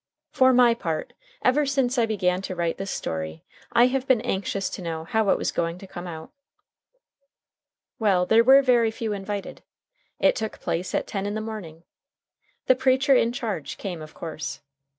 [0.31, 1.13] For my part,
[1.43, 5.29] ever since I began to write this story, I have been anxious to know how
[5.29, 6.31] it was going to come out.
[7.99, 9.61] Well, there were very few invited.
[10.17, 11.83] It took place at ten in the morning.
[12.65, 14.61] The "preacher in charge" came, of course.